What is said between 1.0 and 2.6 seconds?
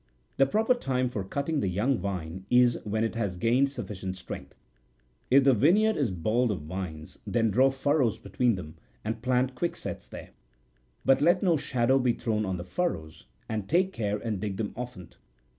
for cutting the young vine,